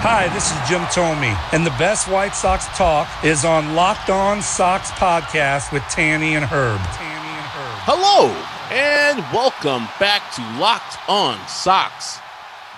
[0.00, 4.40] Hi, this is Jim Thome, and the best White Sox talk is on Locked On
[4.40, 6.78] Sox podcast with Tanny and Herb.
[6.78, 7.78] Tanny and Herb.
[7.82, 8.28] Hello,
[8.70, 12.20] and welcome back to Locked On Sox.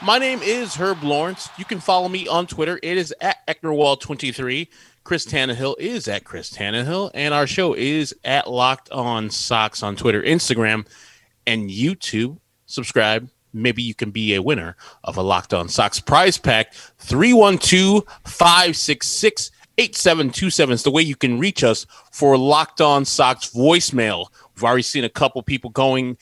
[0.03, 1.51] My name is Herb Lawrence.
[1.59, 2.81] You can follow me on Twitter.
[2.83, 4.69] It is at Ecknerwall23.
[5.05, 9.95] Chris Tannehill is at Chris Tannehill, and our show is at Locked On Sox on
[9.95, 10.87] Twitter, Instagram,
[11.47, 12.39] and YouTube.
[12.65, 13.29] Subscribe.
[13.53, 16.73] Maybe you can be a winner of a Locked On Sox prize pack.
[16.99, 24.27] 312 566 8727 is the way you can reach us for Locked On Sox voicemail.
[24.55, 26.19] We've already seen a couple people going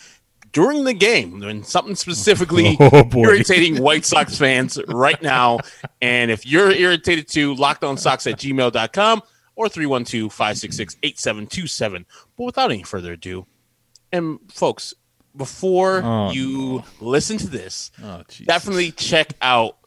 [0.52, 5.58] during the game and something specifically Oh, irritating White Sox fans right now.
[6.00, 9.22] And if you're irritated to lockedonsocks at gmail.com
[9.56, 12.06] or 312 566 8727.
[12.36, 13.46] But without any further ado,
[14.12, 14.94] and folks,
[15.38, 19.78] before Oh, you listen to this, Oh, definitely check out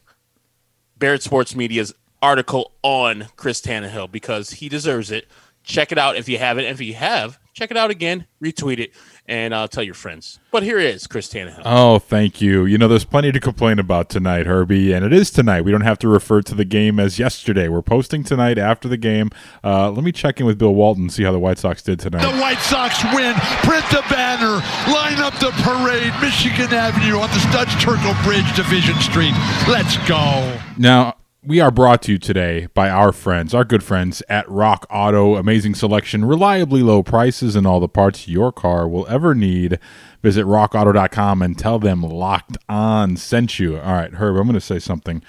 [0.98, 5.26] Barrett Sports Media's article on Chris Tannehill because he deserves it.
[5.64, 6.64] Check it out if you haven't.
[6.64, 8.92] If you have, check it out again, retweet it,
[9.32, 10.38] and uh, tell your friends.
[10.50, 11.62] But here is Chris Tannehill.
[11.64, 12.66] Oh, thank you.
[12.66, 15.62] You know, there's plenty to complain about tonight, Herbie, and it is tonight.
[15.62, 17.68] We don't have to refer to the game as yesterday.
[17.68, 19.30] We're posting tonight after the game.
[19.64, 21.98] Uh, let me check in with Bill Walton and see how the White Sox did
[21.98, 22.30] tonight.
[22.30, 23.32] The White Sox win.
[23.64, 24.60] Print the banner.
[24.92, 26.12] Line up the parade.
[26.20, 29.32] Michigan Avenue on the Studs Terkel Bridge, Division Street.
[29.66, 30.60] Let's go.
[30.76, 34.86] Now, we are brought to you today by our friends, our good friends at Rock
[34.88, 35.34] Auto.
[35.34, 39.80] Amazing selection, reliably low prices, and all the parts your car will ever need.
[40.22, 43.76] Visit rockauto.com and tell them Locked On sent you.
[43.76, 45.22] All right, Herb, I'm going to say something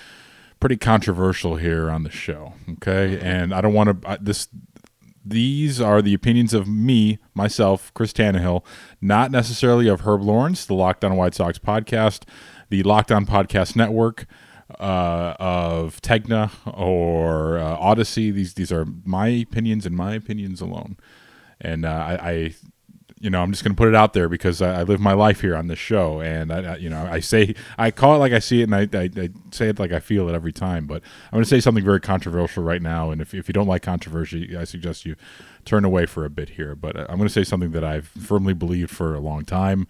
[0.59, 3.19] pretty controversial here on the show, okay?
[3.19, 4.49] And I don't want to this
[5.25, 8.63] these are the opinions of me, myself, Chris Tannehill,
[9.01, 12.23] not necessarily of Herb Lawrence, the Locked On White Sox podcast,
[12.69, 14.25] the Locked On Podcast Network,
[14.79, 18.31] uh, of Tegna or uh, Odyssey.
[18.31, 20.97] These these are my opinions and my opinions alone.
[21.61, 22.53] And uh, I, I,
[23.19, 25.13] you know, I'm just going to put it out there because I, I live my
[25.13, 28.17] life here on this show, and I, I, you know, I say I call it
[28.17, 30.87] like I see it, and I, I, say it like I feel it every time.
[30.87, 33.67] But I'm going to say something very controversial right now, and if if you don't
[33.67, 35.15] like controversy, I suggest you
[35.63, 36.75] turn away for a bit here.
[36.75, 39.87] But uh, I'm going to say something that I've firmly believed for a long time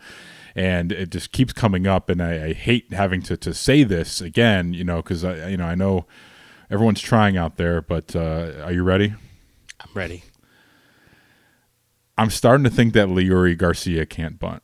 [0.55, 4.21] and it just keeps coming up and I, I hate having to, to say this
[4.21, 6.05] again you know because I you know I know
[6.69, 9.13] everyone's trying out there but uh, are you ready
[9.79, 10.23] I'm ready.
[12.17, 14.61] I'm starting to think that Leury Garcia can't bunt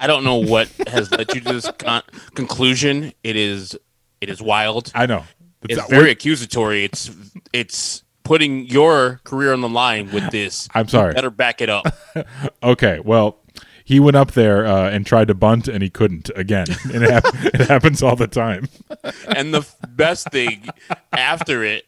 [0.00, 2.02] I don't know what has led you to this con-
[2.34, 3.12] conclusion.
[3.24, 3.76] It is
[4.20, 4.92] it is wild.
[4.94, 5.24] I know
[5.68, 6.84] It's very accusatory.
[6.84, 7.10] It's
[7.52, 10.68] it's putting your career on the line with this.
[10.74, 11.10] I'm sorry.
[11.10, 11.86] You better back it up.
[12.62, 13.38] okay well
[13.84, 17.24] he went up there uh, and tried to bunt and he couldn't again it, hap-
[17.54, 18.68] it happens all the time
[19.34, 20.68] and the f- best thing
[21.12, 21.86] after it,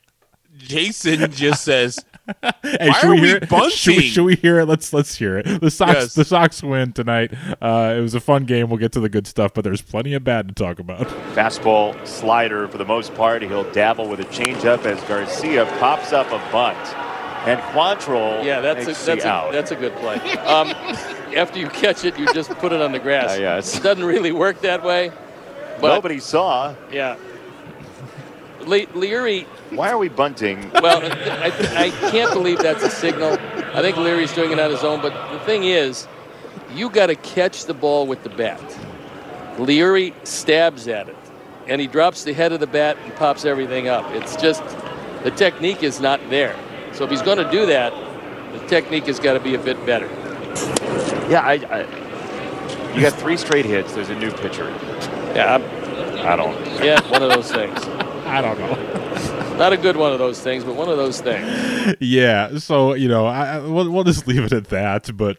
[0.70, 2.04] Jason just says,
[2.42, 3.72] Hey, Why should are we we hear it?
[3.72, 4.66] Should we, should we hear it?
[4.66, 5.60] Let's let's hear it.
[5.60, 6.14] The Sox Yes.
[6.14, 7.32] the Sox win tonight.
[7.60, 8.68] Uh, it was a fun game.
[8.68, 11.08] We'll get to the good stuff, but there's plenty of bad to talk about.
[11.34, 13.42] Fastball slider for the most part.
[13.42, 16.78] He'll dabble with a changeup as Garcia pops up a bunt.
[17.48, 19.52] And Quantrill Yeah, that's a, that's the a, out.
[19.52, 20.16] that's a good play.
[20.16, 20.68] Um,
[21.34, 23.30] after you catch it, you just put it on the grass.
[23.36, 23.76] Uh, yes.
[23.78, 25.10] It doesn't really work that way.
[25.80, 26.74] But Nobody saw.
[26.92, 27.16] yeah,
[28.66, 29.44] Le- Leury.
[29.70, 30.70] Why are we bunting?
[30.82, 33.32] Well, I, I can't believe that's a signal.
[33.74, 35.00] I think Leury's doing it on his own.
[35.00, 36.06] But the thing is,
[36.74, 38.60] you got to catch the ball with the bat.
[39.56, 41.16] Leury stabs at it,
[41.66, 44.10] and he drops the head of the bat and pops everything up.
[44.12, 44.62] It's just
[45.22, 46.56] the technique is not there.
[46.92, 47.92] So if he's going to do that,
[48.52, 50.06] the technique has got to be a bit better.
[51.30, 52.94] Yeah, I, I.
[52.94, 53.94] You got three straight hits.
[53.94, 54.68] There's a new pitcher.
[55.34, 55.80] Yeah, I'm-
[56.26, 56.54] I don't.
[56.84, 57.78] yeah, one of those things.
[58.30, 59.56] I don't know.
[59.58, 61.96] Not a good one of those things, but one of those things.
[62.00, 65.14] yeah, so you know, I, we'll, we'll just leave it at that.
[65.16, 65.38] But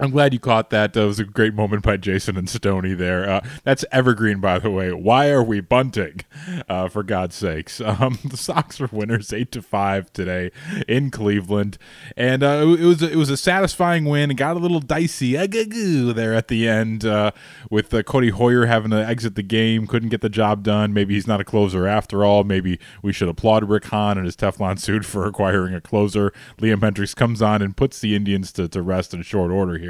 [0.00, 0.92] I'm glad you caught that.
[0.92, 3.28] That was a great moment by Jason and Stoney there.
[3.28, 4.92] Uh, that's evergreen, by the way.
[4.92, 6.20] Why are we bunting?
[6.68, 10.50] Uh, for God's sakes, um, the Sox are winners eight to five today
[10.86, 11.78] in Cleveland,
[12.16, 14.30] and uh, it was it was a satisfying win.
[14.30, 17.32] It got a little dicey there at the end uh,
[17.70, 19.86] with uh, Codi Heuer having to exit the game.
[19.86, 20.92] Couldn't get the job done.
[20.92, 22.44] Maybe he's not a closer after all.
[22.44, 26.32] Maybe we should applaud Rick Hahn and his Teflon suit for acquiring a closer.
[26.58, 29.87] Liam Hendriks comes on and puts the Indians to, to rest in short order here.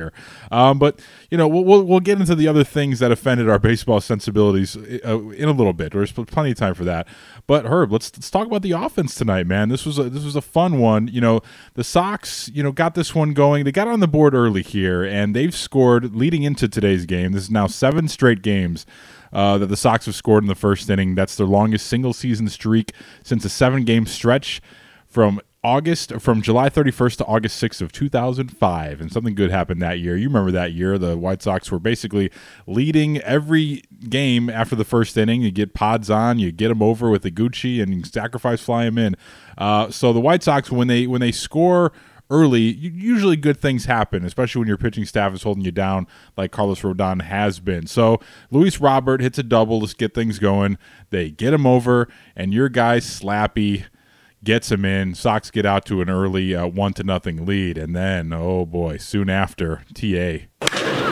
[0.51, 1.01] Um, but
[1.31, 4.77] you know, we'll, we'll, we'll get into the other things that offended our baseball sensibilities
[4.77, 5.93] uh, in a little bit.
[5.93, 7.07] There's plenty of time for that.
[7.47, 9.69] But Herb, let's let's talk about the offense tonight, man.
[9.69, 11.09] This was a this was a fun one.
[11.09, 11.41] You know,
[11.75, 13.65] the Sox, you know, got this one going.
[13.65, 17.33] They got on the board early here, and they've scored leading into today's game.
[17.33, 18.87] This is now seven straight games.
[19.31, 21.15] Uh, that the Sox have scored in the first inning.
[21.15, 22.93] That's their longest single season streak
[23.23, 24.63] since a seven game stretch
[25.07, 29.99] from August from July 31st to August 6th of 2005 and something good happened that
[29.99, 30.17] year.
[30.17, 32.31] You remember that year the White Sox were basically
[32.69, 35.43] leading every game after the first inning.
[35.43, 39.17] You get pods on, you get them over with Iguchi and sacrifice fly them in.
[39.57, 41.93] Uh, so the White Sox when they when they score
[42.31, 46.07] early, usually good things happen, especially when your pitching staff is holding you down
[46.37, 47.87] like Carlos Rodon has been.
[47.87, 48.21] So
[48.53, 50.79] Luis Robert hits a double to get things going.
[51.11, 52.07] They get him over,
[52.37, 53.87] and your guy Slappy–
[54.43, 55.15] gets him in.
[55.15, 58.97] Sox get out to an early uh, one to nothing lead, and then oh boy,
[58.97, 60.47] soon after TA.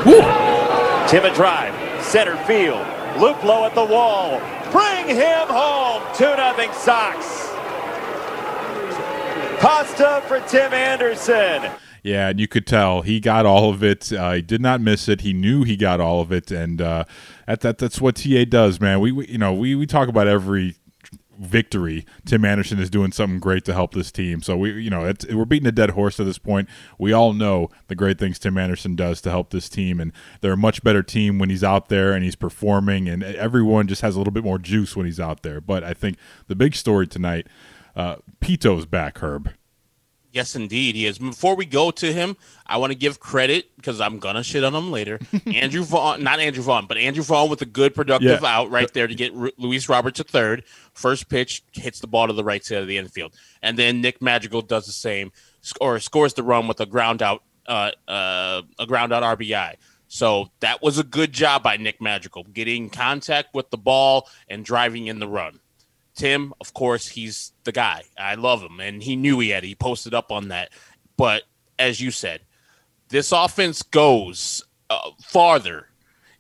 [0.05, 0.21] Woo!
[1.09, 2.87] Tim drive, center field,
[3.21, 4.41] loop low at the wall,
[4.73, 6.03] bring him home.
[6.15, 7.47] Two nothing Sox.
[9.61, 11.71] Pasta for Tim Anderson.
[12.03, 14.13] Yeah, and you could tell he got all of it.
[14.13, 15.23] Uh, he did not miss it.
[15.23, 17.05] He knew he got all of it, and uh,
[17.49, 19.01] that, that that's what TA does, man.
[19.01, 20.77] We, we you know we, we talk about every
[21.39, 24.43] victory, Tim Anderson is doing something great to help this team.
[24.43, 26.69] So we, you know, we're beating a dead horse at this point.
[26.99, 30.53] We all know the great things Tim Anderson does to help this team, and they're
[30.53, 34.15] a much better team when he's out there and he's performing, and everyone just has
[34.15, 35.61] a little bit more juice when he's out there.
[35.61, 37.47] But I think the big story tonight,
[37.95, 39.51] uh, Pito's back, Herb.
[40.37, 41.17] Yes, indeed, he is.
[41.17, 42.37] Before we go to him,
[42.67, 45.19] I want to give credit because I'm gonna shit on him later.
[45.47, 48.47] Andrew Vaughn, not Andrew Vaughn, but Andrew Vaughn with a good productive yeah.
[48.47, 50.65] out right there to get R- Luis Robert to third.
[50.93, 54.21] First pitch hits the ball to the right side of the infield, and then Nick
[54.21, 55.33] Madrigal does the same,
[55.81, 59.77] or scores the run with a ground out, uh, uh, a ground out RBI.
[60.07, 64.67] So that was a good job by Nick Madrigal, getting contact with the ball and
[64.67, 65.61] driving in the run.
[66.17, 68.03] Tim, of course, he's the guy.
[68.19, 69.65] I love him, and he knew he had.
[69.65, 70.71] He posted up on that.
[71.17, 71.43] But
[71.79, 72.41] as you said,
[73.09, 75.89] this offense goes uh, farther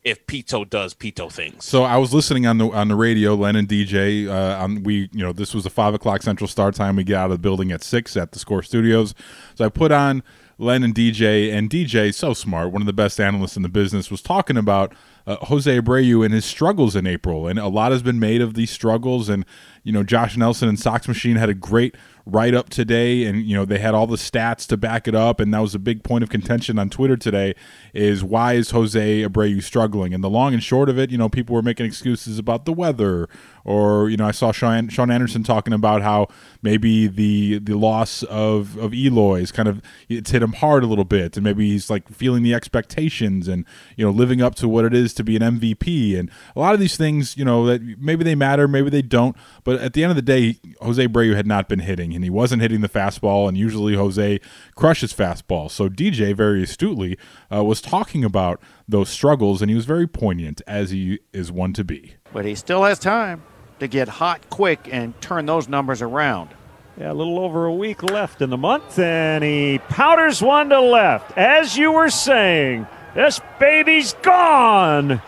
[0.02, 1.64] if Pito does Pito things.
[1.64, 4.28] So I was listening on the on the radio, Len and DJ.
[4.28, 6.96] Uh, on we, you know, this was a five o'clock Central start time.
[6.96, 9.14] We get out of the building at six at the Score Studios.
[9.56, 10.22] So I put on
[10.58, 14.11] Len and DJ, and DJ, so smart, one of the best analysts in the business,
[14.11, 14.94] was talking about
[15.26, 18.55] uh, Jose Abreu and his struggles in April, and a lot has been made of
[18.55, 19.28] these struggles.
[19.28, 19.44] And
[19.87, 21.94] you know, Josh Nelson and Sox Machine had a great
[22.27, 25.38] write up today, and you know they had all the stats to back it up,
[25.38, 27.55] and that was a big point of contention on Twitter today.
[27.94, 30.12] Is why is Jose Abreu struggling?
[30.12, 32.73] And the long and short of it, you know, people were making excuses about the
[32.73, 33.29] weather,
[33.65, 36.27] or you know, I saw Sean, Sean Anderson talking about how
[36.62, 40.89] maybe the the loss of of Eloy is kind of it's hit him hard a
[40.89, 43.65] little bit, and maybe he's like feeling the expectations and
[43.97, 46.75] you know living up to what it is to be an MVP, and a lot
[46.75, 50.02] of these things, you know, that maybe they matter, maybe they don't, but at the
[50.02, 52.88] end of the day, Jose Abreu had not been hitting and he wasn't hitting the
[52.88, 53.49] fastball.
[53.49, 54.40] And usually Jose
[54.75, 55.70] crushes fastball.
[55.70, 57.19] So DJ very astutely
[57.52, 61.73] uh, was talking about those struggles, and he was very poignant as he is one
[61.75, 62.14] to be.
[62.32, 63.43] But he still has time
[63.81, 66.51] to get hot quick and turn those numbers around.
[66.98, 70.81] Yeah, a little over a week left in the month, and he powders one to
[70.81, 71.36] left.
[71.36, 75.20] As you were saying, this baby's gone.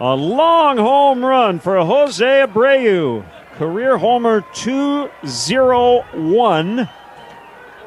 [0.00, 3.28] A long home run for Jose Abreu.
[3.54, 6.88] Career homer 201.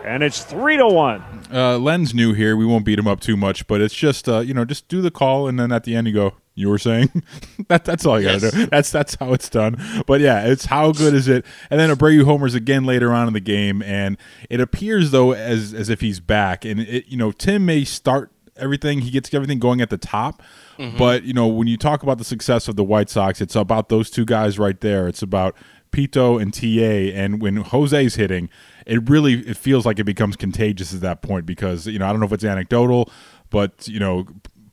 [0.04, 1.24] And it's three to one.
[1.50, 2.58] Uh, Len's new here.
[2.58, 5.02] We won't beat him up too much, but it's just uh, you know, just do
[5.02, 7.24] the call, and then at the end you go, "You were saying."
[7.70, 8.52] that that's all you gotta yes.
[8.52, 8.66] do.
[8.66, 9.82] That's that's how it's done.
[10.08, 11.46] But yeah, it's how good is it?
[11.70, 14.18] And then Abreu homers again later on in the game, and
[14.50, 16.66] it appears though as as if he's back.
[16.66, 19.02] And it, you know, Tim may start everything.
[19.02, 20.42] He gets everything going at the top,
[20.78, 20.98] Mm-hmm.
[20.98, 23.90] But you know, when you talk about the success of the White Sox, it's about
[23.90, 25.08] those two guys right there.
[25.08, 25.56] It's about
[25.92, 28.50] Pito and TA, and when Jose's hitting,
[28.86, 32.12] it really it feels like it becomes contagious at that point because you know I
[32.12, 33.12] don't know if it's anecdotal,
[33.50, 34.26] but you know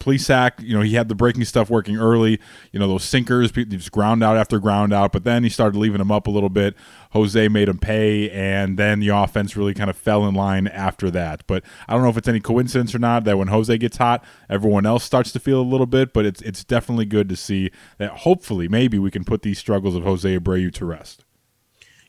[0.09, 2.41] Plesac, you know, he had the breaking stuff working early.
[2.73, 5.13] You know, those sinkers, just ground out after ground out.
[5.13, 6.75] But then he started leaving them up a little bit.
[7.13, 11.11] Jose made him pay, and then the offense really kind of fell in line after
[11.11, 11.47] that.
[11.47, 14.25] But I don't know if it's any coincidence or not that when Jose gets hot,
[14.49, 16.15] everyone else starts to feel a little bit.
[16.15, 18.11] But it's it's definitely good to see that.
[18.11, 21.25] Hopefully, maybe we can put these struggles of Jose Abreu to rest.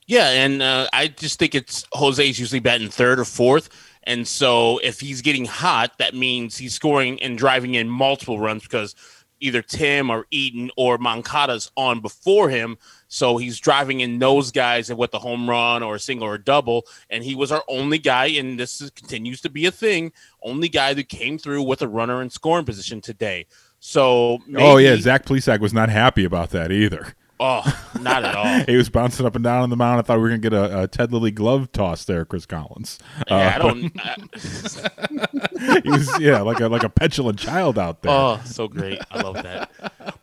[0.08, 3.70] Yeah, and uh, I just think it's Jose's usually batting third or fourth.
[4.04, 8.64] And so if he's getting hot, that means he's scoring and driving in multiple runs
[8.64, 8.96] because
[9.40, 12.78] either Tim or Eaton or Moncada's on before him.
[13.08, 16.36] So he's driving in those guys and with the home run or a single or
[16.36, 16.86] a double.
[17.10, 20.12] And he was our only guy, and this is, continues to be a thing,
[20.44, 23.46] only guy that came through with a runner in scoring position today.
[23.80, 27.16] So maybe, oh yeah, Zach Plesac was not happy about that either.
[27.40, 27.62] Oh,
[28.02, 28.64] not at all.
[28.68, 30.00] he was bouncing up and down on the mound.
[30.00, 33.00] I thought we were gonna get a, a Ted Lilly glove toss there, Chris Collins.
[33.28, 33.94] Yeah, Uh, I don't.
[34.74, 38.12] but- he was yeah, like a like a petulant child out there.
[38.12, 39.00] Oh, so great.
[39.12, 39.72] I love that.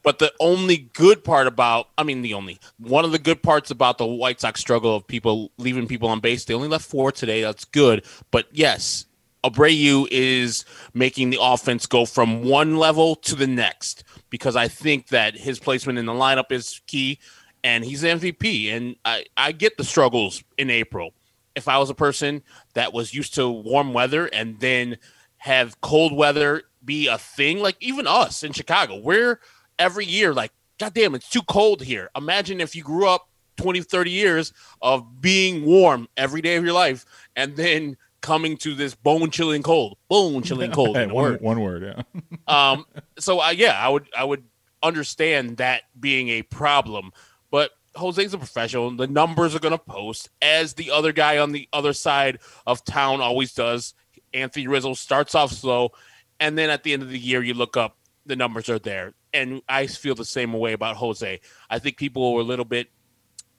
[0.02, 3.70] But the only good part about, I mean, the only one of the good parts
[3.70, 7.12] about the White Sox struggle of people leaving people on base, they only left four
[7.12, 7.42] today.
[7.42, 8.04] That's good.
[8.30, 9.06] But yes,
[9.44, 15.09] Abreu is making the offense go from one level to the next because I think
[15.09, 17.18] that his placement in the lineup is key
[17.64, 18.73] and he's the MVP.
[18.75, 21.14] And I, I get the struggles in April.
[21.54, 22.42] If I was a person
[22.75, 24.99] that was used to warm weather and then
[25.38, 29.40] have cold weather be a thing, like even us in Chicago, we're
[29.78, 32.11] every year like, God damn, it's too cold here.
[32.14, 34.52] Imagine if you grew up 20, 30 years
[34.83, 39.62] of being warm every day of your life and then coming to this bone chilling
[39.62, 40.96] cold, bone chilling cold.
[40.96, 41.40] one, word.
[41.40, 42.23] one word, yeah.
[42.73, 42.85] um
[43.18, 44.44] so I yeah i would i would
[44.82, 47.12] understand that being a problem
[47.50, 48.90] but jose's a professional.
[48.90, 52.85] The numbers are going to post as the other guy on the other side of
[52.85, 53.94] town always does.
[54.35, 55.92] Anthony rizzo starts off slow
[56.38, 57.96] and then at the end of the year you look up
[58.26, 59.14] the numbers are there.
[59.32, 61.40] And i feel the same way about jose.
[61.70, 62.88] I think people were a little bit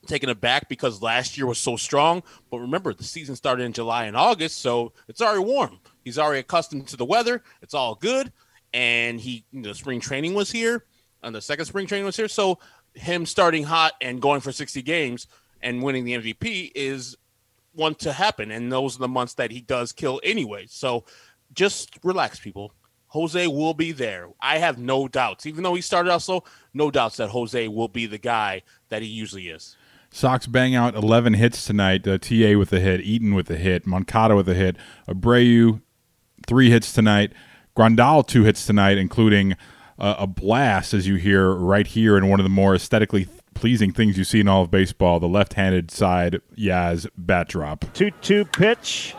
[0.07, 2.23] taken aback because last year was so strong.
[2.49, 5.79] But remember, the season started in July and August, so it's already warm.
[6.03, 7.43] He's already accustomed to the weather.
[7.61, 8.31] It's all good.
[8.73, 10.85] And he, the spring training was here,
[11.23, 12.27] and the second spring training was here.
[12.27, 12.59] So
[12.93, 15.27] him starting hot and going for 60 games
[15.61, 17.15] and winning the MVP is
[17.73, 18.51] one to happen.
[18.51, 20.65] And those are the months that he does kill anyway.
[20.67, 21.05] So
[21.53, 22.73] just relax, people.
[23.09, 24.29] Jose will be there.
[24.41, 25.45] I have no doubts.
[25.45, 29.01] Even though he started out slow, no doubts that Jose will be the guy that
[29.01, 29.77] he usually is.
[30.17, 32.07] Sox bang out 11 hits tonight.
[32.07, 34.75] Uh, TA with a hit, Eaton with a hit, Moncada with a hit,
[35.07, 35.79] Abreu
[36.47, 37.33] three hits tonight,
[37.75, 39.53] Grandal two hits tonight, including
[40.00, 43.91] uh, a blast, as you hear right here in one of the more aesthetically pleasing
[43.93, 47.81] things you see in all of baseball, the left-handed side Yaz bat drop.
[47.93, 49.15] 2-2 pitch.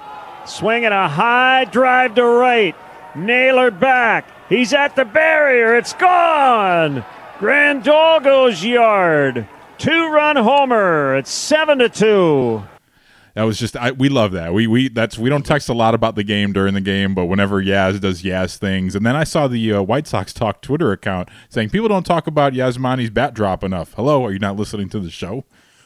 [0.47, 2.75] Swinging a high drive to right.
[3.15, 4.29] Naylor back.
[4.49, 5.77] He's at the barrier.
[5.77, 7.05] It's gone.
[7.39, 9.47] Grandal goes yard.
[9.79, 11.17] Two-run homer.
[11.17, 12.65] It's seven to two.
[13.35, 14.53] That was just I, we love that.
[14.53, 17.27] We we that's we don't text a lot about the game during the game, but
[17.27, 20.91] whenever Yaz does Yaz things, and then I saw the uh, White Sox talk Twitter
[20.91, 23.95] account saying people don't talk about Yasmani's bat drop enough.
[23.95, 25.45] Hello, are you not listening to the show?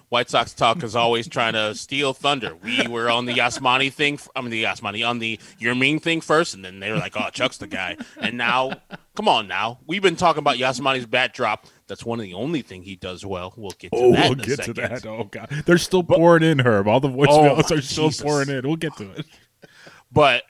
[0.08, 2.54] White Sox talk is always trying to steal thunder.
[2.62, 4.18] We were on the Yasmani thing.
[4.36, 7.28] I mean, the Yasmani on the Yermin thing first, and then they were like, "Oh,
[7.30, 8.72] Chuck's the guy." And now,
[9.14, 11.66] come on, now we've been talking about Yasmani's bat drop.
[11.92, 13.52] That's one of the only thing he does well.
[13.54, 14.22] We'll get to Oh, that.
[14.30, 15.04] we'll in a get to that.
[15.04, 16.88] Oh god, they're still pouring in Herb.
[16.88, 18.22] All the voicemails Oh, are still Jesus.
[18.22, 18.62] pouring in.
[18.66, 19.26] We'll get to it.
[20.10, 20.44] but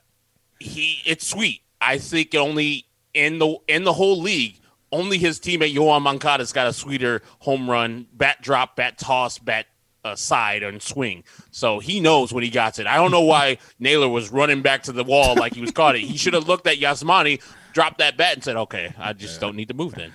[0.61, 1.63] he it's sweet.
[1.81, 4.61] I think only in the in the whole league,
[4.93, 9.67] only his teammate Yoán Moncada's got a sweeter home run, bat drop, bat toss, bat
[10.05, 11.25] uh, side and swing.
[11.51, 12.87] So he knows when he got it.
[12.87, 15.97] I don't know why Naylor was running back to the wall like he was caught
[15.97, 16.03] it.
[16.03, 17.41] He should have looked at Yasmani,
[17.73, 20.13] dropped that bat, and said, "Okay, I just don't need to move then."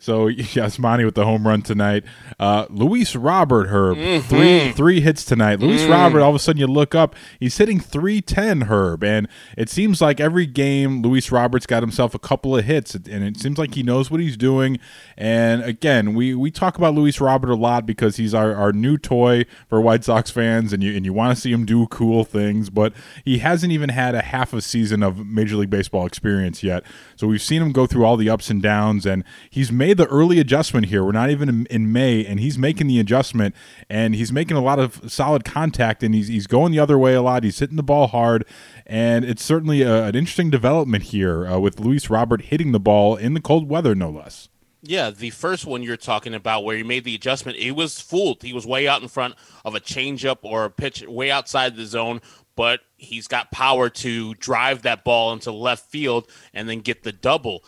[0.00, 2.04] So Yasmani with the home run tonight.
[2.38, 4.22] Uh, Luis Robert Herb Mhm.
[4.22, 5.60] three three hits tonight.
[5.60, 5.90] Luis Mm.
[5.90, 6.20] Robert.
[6.20, 10.00] All of a sudden you look up, he's hitting three ten Herb, and it seems
[10.00, 13.74] like every game Luis Roberts got himself a couple of hits, and it seems like
[13.74, 14.78] he knows what he's doing.
[15.16, 18.96] And again, we we talk about Luis Robert a lot because he's our, our new
[18.98, 22.24] toy for White Sox fans, and you and you want to see him do cool
[22.24, 22.92] things, but
[23.24, 26.82] he hasn't even had a half a season of Major League Baseball experience yet.
[27.16, 30.06] So we've seen him go through all the ups and downs, and he's made the
[30.06, 31.04] early adjustment here.
[31.04, 33.54] We're not even in, in May, and he's making the adjustment,
[33.90, 37.14] and he's making a lot of solid contact, and he's he's going the other way
[37.14, 37.44] a lot.
[37.44, 38.44] He's hitting the ball hard,
[38.86, 43.16] and it's certainly a, an interesting development here uh, with Luis Robert hitting the ball
[43.16, 44.48] in the cold weather, no less.
[44.86, 48.42] Yeah, the first one you're talking about where he made the adjustment, he was fooled.
[48.42, 51.86] He was way out in front of a changeup or a pitch way outside the
[51.86, 52.20] zone,
[52.54, 57.12] but he's got power to drive that ball into left field and then get the
[57.12, 57.64] double.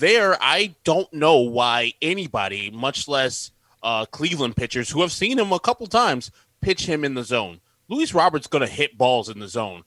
[0.00, 3.52] There, I don't know why anybody, much less
[3.82, 6.30] uh, Cleveland pitchers who have seen him a couple times,
[6.60, 7.60] pitch him in the zone.
[7.88, 9.84] Luis Roberts going to hit balls in the zone,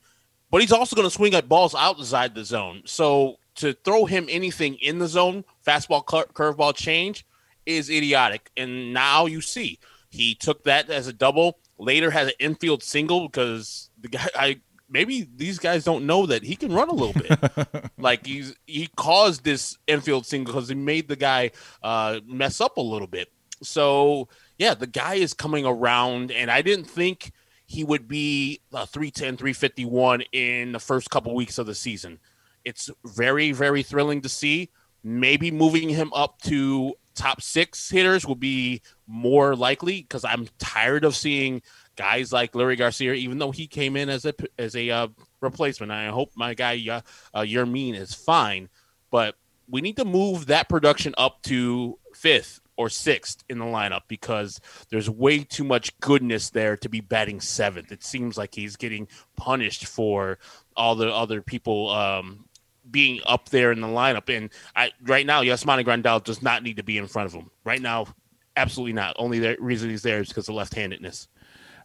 [0.49, 2.83] but he's also going to swing at balls outside the zone.
[2.85, 7.25] So to throw him anything in the zone, fastball, curveball change,
[7.65, 8.51] is idiotic.
[8.57, 9.79] And now you see
[10.09, 11.57] he took that as a double.
[11.79, 14.59] Later had an infield single because the guy I
[14.93, 17.91] maybe these guys don't know that he can run a little bit.
[17.97, 22.77] like he's he caused this infield single because he made the guy uh, mess up
[22.77, 23.29] a little bit.
[23.63, 27.31] So yeah, the guy is coming around, and I didn't think
[27.65, 32.19] he would be a 310, 351 in the first couple weeks of the season.
[32.63, 34.69] It's very, very thrilling to see.
[35.03, 41.03] Maybe moving him up to top six hitters will be more likely because I'm tired
[41.03, 41.61] of seeing
[41.95, 45.07] guys like Larry Garcia, even though he came in as a as a uh,
[45.41, 45.91] replacement.
[45.91, 47.01] I hope my guy uh,
[47.33, 48.69] uh, Yermin is fine,
[49.11, 49.35] but
[49.69, 54.59] we need to move that production up to fifth or sixth in the lineup because
[54.89, 57.91] there's way too much goodness there to be batting seventh.
[57.91, 60.39] It seems like he's getting punished for
[60.75, 62.45] all the other people um,
[62.89, 64.35] being up there in the lineup.
[64.35, 67.51] And I right now, Yasmani Grandal does not need to be in front of him.
[67.63, 68.07] Right now,
[68.55, 69.15] absolutely not.
[69.19, 71.27] Only the reason he's there is because of left-handedness.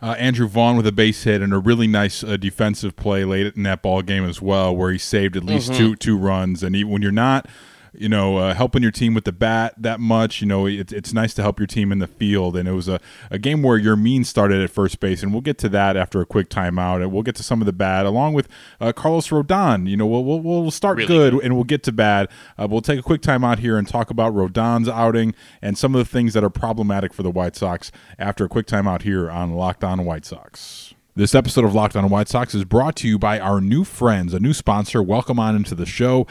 [0.00, 3.56] Uh, Andrew Vaughn with a base hit and a really nice uh, defensive play late
[3.56, 5.78] in that ball game as well, where he saved at least mm-hmm.
[5.78, 6.62] two two runs.
[6.62, 7.48] And even when you're not
[7.92, 10.40] you know, uh, helping your team with the bat that much.
[10.40, 12.56] You know, it, it's nice to help your team in the field.
[12.56, 15.58] And it was a, a game where Yermin started at first base, and we'll get
[15.58, 17.02] to that after a quick timeout.
[17.02, 18.48] And we'll get to some of the bad, along with
[18.80, 19.88] uh, Carlos Rodon.
[19.88, 22.28] You know, we'll, we'll, we'll start really good, good, and we'll get to bad.
[22.58, 25.98] Uh, we'll take a quick timeout here and talk about Rodon's outing and some of
[25.98, 29.52] the things that are problematic for the White Sox after a quick timeout here on
[29.52, 30.94] Locked On White Sox.
[31.18, 34.34] This episode of Locked On White Sox is brought to you by our new friends,
[34.34, 35.02] a new sponsor.
[35.02, 36.28] Welcome on into the show.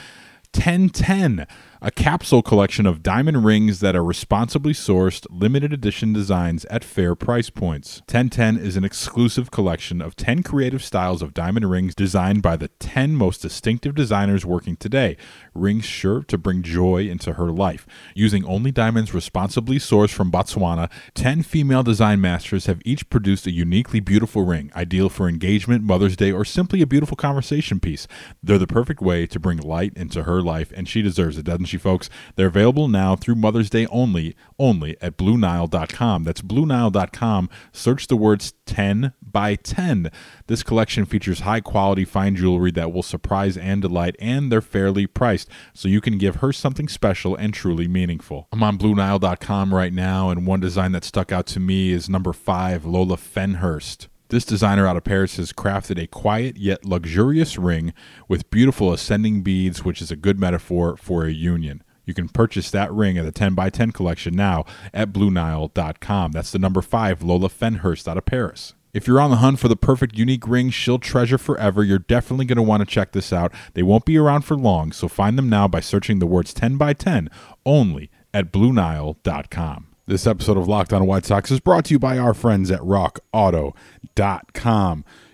[0.54, 1.46] 1010
[1.80, 7.14] a capsule collection of diamond rings that are responsibly sourced, limited edition designs at fair
[7.14, 8.00] price points.
[8.08, 12.70] 1010 is an exclusive collection of 10 creative styles of diamond rings designed by the
[12.80, 15.18] 10 most distinctive designers working today.
[15.54, 17.86] Rings sure to bring joy into her life.
[18.16, 23.52] Using only diamonds responsibly sourced from Botswana, 10 female design masters have each produced a
[23.52, 28.08] uniquely beautiful ring, ideal for engagement, Mother's Day, or simply a beautiful conversation piece.
[28.42, 31.67] They're the perfect way to bring light into her life, and she deserves it, doesn't
[31.68, 32.10] she, folks?
[32.36, 36.24] They're available now through Mother's Day only, only at BlueNile.com.
[36.24, 37.50] That's BlueNile.com.
[37.72, 40.12] Search the words 10 by 10.
[40.48, 45.08] This collection features high quality fine jewelry that will surprise and delight, and they're fairly
[45.08, 48.48] priced, so you can give her something special and truly meaningful.
[48.52, 52.34] I'm on BlueNile.com right now, and one design that stuck out to me is number
[52.34, 54.08] 5, Lola Fenhurst.
[54.30, 57.94] This designer out of Paris has crafted a quiet yet luxurious ring
[58.28, 61.82] with beautiful ascending beads, which is a good metaphor for a union.
[62.04, 66.32] You can purchase that ring at the 10 by 10 collection now at BlueNile.com.
[66.34, 68.74] That's the number 5 Lola Fenhurst out of Paris.
[68.94, 72.46] If you're on the hunt for the perfect unique ring she'll treasure forever, you're definitely
[72.46, 73.54] going to want to check this out.
[73.76, 76.78] They won't be around for long, so find them now by searching the words 10
[76.78, 77.30] by 10
[77.66, 79.87] only at BlueNile.com.
[80.10, 82.80] This episode of Locked On White Sox is brought to you by our friends at
[82.80, 83.74] RockAuto.com.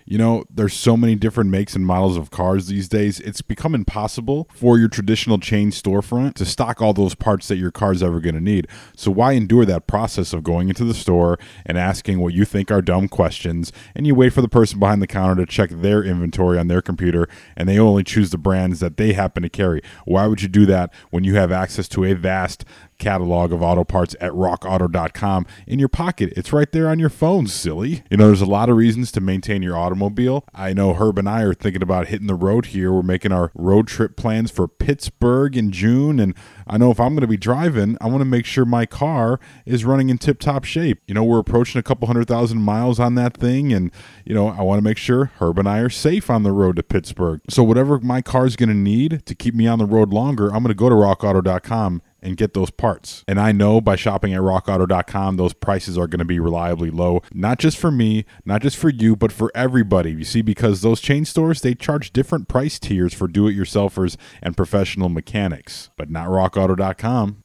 [0.06, 3.20] You know, there's so many different makes and models of cars these days.
[3.20, 7.70] It's become impossible for your traditional chain storefront to stock all those parts that your
[7.70, 8.66] car's ever going to need.
[8.96, 12.70] So why endure that process of going into the store and asking what you think
[12.70, 16.02] are dumb questions and you wait for the person behind the counter to check their
[16.02, 19.80] inventory on their computer and they only choose the brands that they happen to carry.
[20.04, 22.64] Why would you do that when you have access to a vast
[23.04, 26.32] catalog of auto parts at rockauto.com in your pocket.
[26.36, 28.02] It's right there on your phone, silly.
[28.10, 30.46] You know, there's a lot of reasons to maintain your automobile.
[30.54, 32.90] I know Herb and I are thinking about hitting the road here.
[32.92, 36.18] We're making our road trip plans for Pittsburgh in June.
[36.18, 36.34] And
[36.66, 39.38] I know if I'm going to be driving, I want to make sure my car
[39.66, 41.00] is running in tip top shape.
[41.06, 43.72] You know, we're approaching a couple hundred thousand miles on that thing.
[43.72, 43.90] And,
[44.24, 46.76] you know, I want to make sure Herb and I are safe on the road
[46.76, 47.40] to Pittsburgh.
[47.48, 50.46] So, whatever my car is going to need to keep me on the road longer,
[50.46, 53.22] I'm going to go to rockauto.com and get those parts.
[53.28, 57.22] And I know by shopping at rockauto.com, those prices are going to be reliably low,
[57.32, 60.12] not just for me, not just for you, but for everybody.
[60.12, 64.16] You see, because those chain stores, they charge different price tiers for do it yourselfers
[64.42, 66.53] and professional mechanics, but not rockauto.com.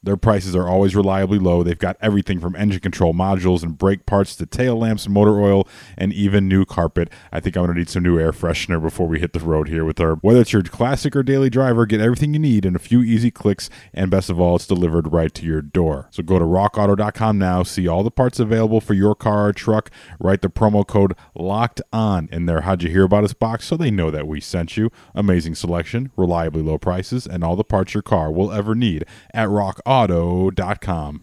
[0.02, 1.62] Their prices are always reliably low.
[1.62, 5.66] They've got everything from engine control modules and brake parts to tail lamps, motor oil,
[5.98, 7.10] and even new carpet.
[7.32, 9.68] I think I'm going to need some new air freshener before we hit the road
[9.68, 10.14] here with our.
[10.16, 13.30] Whether it's your classic or daily driver, get everything you need in a few easy
[13.30, 16.08] clicks, and best of all, it's delivered right to your door.
[16.10, 19.90] So go to rockauto.com now, see all the parts available for your car or truck,
[20.18, 23.76] write the promo code locked on in their How'd You Hear About Us box so
[23.76, 24.90] they know that we sent you.
[25.14, 28.99] Amazing selection, reliably low prices, and all the parts your car will ever need
[29.34, 31.22] at rockauto.com.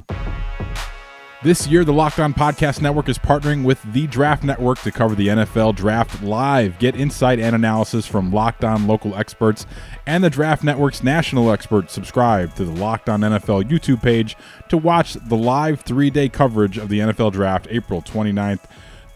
[1.43, 5.13] This year, the Locked On Podcast Network is partnering with the Draft Network to cover
[5.13, 6.79] the NFL Draft live.
[6.79, 9.67] Get insight and analysis from Locked On local experts
[10.07, 11.93] and the Draft Network's national experts.
[11.93, 14.35] Subscribe to the Locked On NFL YouTube page
[14.69, 18.65] to watch the live three day coverage of the NFL Draft April 29th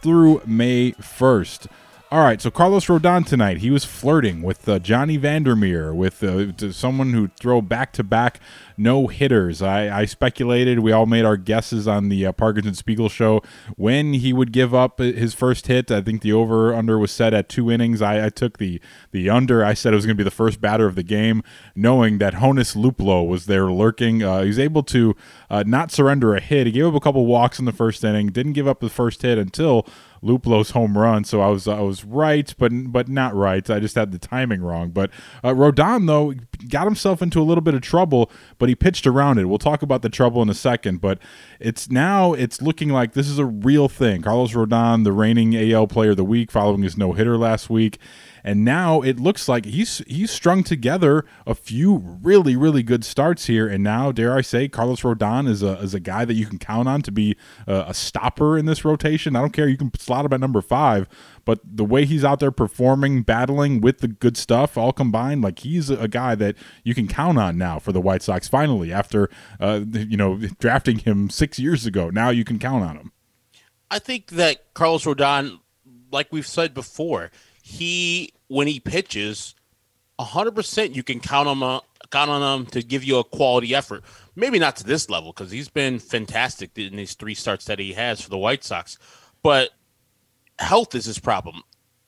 [0.04, 1.67] through May 1st.
[2.13, 6.21] All right, so Carlos Rodon tonight, he was flirting with uh, Johnny Vander Meer, with
[6.21, 8.41] uh, someone who throw back to back
[8.76, 9.62] no hitters.
[9.62, 13.41] I, I, speculated, we all made our guesses on the uh, Parkins and Spiegel show
[13.78, 15.89] when he would give up his first hit.
[15.89, 18.02] I think the over under was set at two innings.
[18.02, 19.63] I, I took the the under.
[19.63, 21.43] I said it was going to be the first batter of the game,
[21.76, 24.21] knowing that Honus Luplow was there lurking.
[24.21, 25.15] Uh, he was able to
[25.50, 26.65] uh, not surrender a hit.
[26.65, 29.21] He gave up a couple walks in the first inning, didn't give up the first
[29.21, 29.88] hit until
[30.23, 31.23] Luplow's home run.
[31.23, 33.67] So I was I was right, but but not right.
[33.69, 34.89] I just had the timing wrong.
[34.89, 35.10] But
[35.43, 36.34] uh, Rodon though
[36.69, 39.45] got himself into a little bit of trouble, but he pitched around it.
[39.45, 41.01] We'll talk about the trouble in a second.
[41.01, 41.19] But
[41.60, 44.21] it's now it's looking like this is a real thing.
[44.21, 47.97] Carlos Rodon, the reigning AL Player of the Week, following his no hitter last week
[48.43, 53.45] and now it looks like he's he's strung together a few really really good starts
[53.45, 56.45] here, and now dare I say, Carlos Rodon is a is a guy that you
[56.45, 57.36] can count on to be
[57.67, 59.36] a, a stopper in this rotation.
[59.36, 61.08] I don't care, you can slot him at number five,
[61.45, 65.60] but the way he's out there performing, battling with the good stuff all combined, like
[65.60, 68.47] he's a guy that you can count on now for the White Sox.
[68.47, 72.97] Finally, after uh, you know drafting him six years ago, now you can count on
[72.97, 73.12] him.
[73.89, 75.60] I think that Carlos Rodon,
[76.12, 77.30] like we've said before,
[77.71, 79.55] he when he pitches,
[80.19, 81.79] hundred percent you can count on him uh,
[82.12, 84.03] count on him to give you a quality effort.
[84.36, 87.93] Maybe not to this level because he's been fantastic in these three starts that he
[87.93, 88.97] has for the White Sox,
[89.41, 89.71] but
[90.60, 91.63] health is his problem.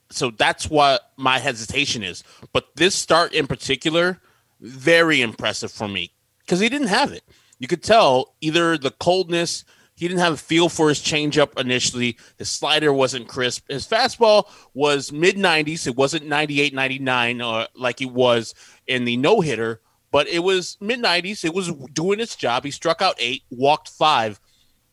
[0.10, 2.24] So that's what my hesitation is.
[2.52, 4.20] But this start in particular,
[4.60, 7.24] very impressive for me because he didn't have it.
[7.58, 9.64] You could tell either the coldness
[9.96, 12.18] he didn't have a feel for his changeup initially.
[12.38, 13.70] His slider wasn't crisp.
[13.70, 15.88] His fastball was mid 90s.
[15.88, 18.56] It wasn't 98, 99 uh, like he was
[18.88, 21.46] in the no hitter, but it was mid 90s.
[21.46, 22.66] It was doing its job.
[22.66, 24.40] He struck out eight, walked five.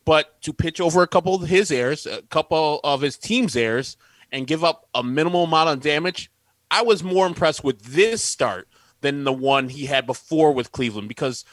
[0.05, 3.97] But to pitch over a couple of his errors, a couple of his team's errors,
[4.31, 6.31] and give up a minimal amount of damage,
[6.69, 8.67] I was more impressed with this start
[9.01, 11.43] than the one he had before with Cleveland because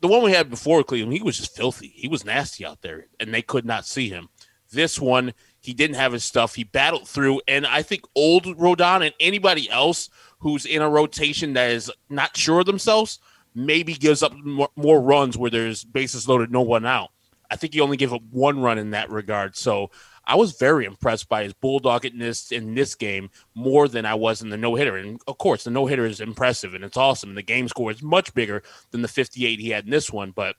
[0.00, 1.92] the one we had before Cleveland, he was just filthy.
[1.94, 4.28] He was nasty out there, and they could not see him.
[4.72, 6.54] This one, he didn't have his stuff.
[6.54, 10.08] He battled through, and I think old Rodon and anybody else
[10.38, 13.18] who's in a rotation that is not sure of themselves
[13.54, 17.10] maybe gives up more, more runs where there's bases loaded, no one out.
[17.50, 19.56] I think he only gave up one run in that regard.
[19.56, 19.90] So
[20.24, 24.50] I was very impressed by his bulldoggedness in this game more than I was in
[24.50, 24.96] the no hitter.
[24.96, 27.30] And of course, the no hitter is impressive and it's awesome.
[27.30, 30.30] And the game score is much bigger than the 58 he had in this one.
[30.30, 30.56] But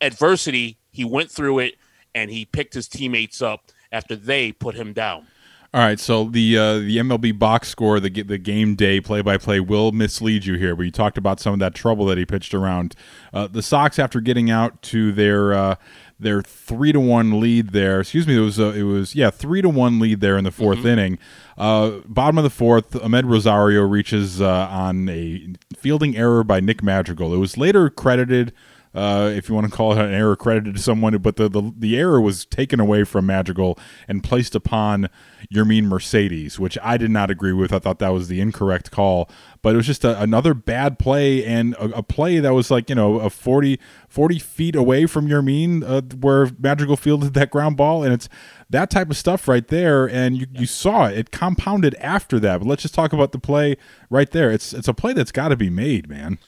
[0.00, 1.74] adversity, he went through it
[2.14, 5.26] and he picked his teammates up after they put him down.
[5.74, 9.38] All right, so the uh, the MLB box score, the the game day play by
[9.38, 10.80] play will mislead you here.
[10.80, 12.94] You talked about some of that trouble that he pitched around.
[13.32, 15.74] Uh, the Sox, after getting out to their uh,
[16.18, 18.00] their three to one lead there.
[18.00, 20.50] Excuse me, it was uh, it was yeah three to one lead there in the
[20.50, 20.86] 4th mm-hmm.
[20.86, 21.18] inning.
[21.56, 26.82] Uh, bottom of the fourth, Amed Rosario reaches uh, on a fielding error by Nick
[26.82, 27.34] Madrigal.
[27.34, 28.52] It was later credited.
[28.94, 31.72] Uh, if you want to call it an error credited to someone, but the, the,
[31.76, 33.76] the error was taken away from Madrigal
[34.06, 35.08] and placed upon
[35.52, 37.72] Yermin Mercedes, which I did not agree with.
[37.72, 39.28] I thought that was the incorrect call,
[39.62, 42.88] but it was just a, another bad play and a, a, play that was like,
[42.88, 47.76] you know, a 40, 40 feet away from Yermin uh, where Madrigal fielded that ground
[47.76, 48.04] ball.
[48.04, 48.28] And it's
[48.70, 50.08] that type of stuff right there.
[50.08, 51.18] And you, you saw it.
[51.18, 52.58] It compounded after that.
[52.58, 53.76] But let's just talk about the play
[54.08, 54.52] right there.
[54.52, 56.38] It's, it's a play that's got to be made, man.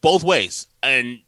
[0.00, 0.66] Both ways.
[0.82, 1.20] And